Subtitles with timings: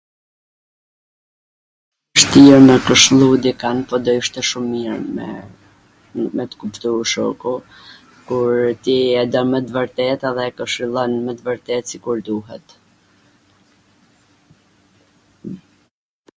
[2.17, 4.93] Fshtir me kwshllu dikand po do ishte shum mir
[6.39, 7.53] me t kuptu shoku,
[8.31, 8.49] kur
[8.87, 8.95] ti
[9.25, 12.65] e do me t vwrtet edhe e kwshillon me t vwrtet sikur duhet